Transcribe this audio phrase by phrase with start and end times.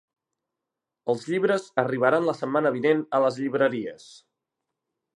[1.13, 4.13] Els llibres arribaran la setmana vinent a les llibreries.